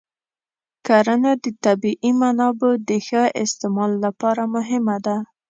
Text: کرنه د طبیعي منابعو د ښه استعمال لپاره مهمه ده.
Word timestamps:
کرنه 0.87 1.31
د 1.43 1.45
طبیعي 1.65 2.11
منابعو 2.21 2.81
د 2.87 2.91
ښه 3.07 3.23
استعمال 3.43 3.91
لپاره 4.05 4.43
مهمه 4.55 4.97
ده. 5.05 5.15